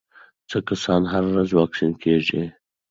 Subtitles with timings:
[0.49, 2.43] څه کسان هره ورځ واکسین کېږي؟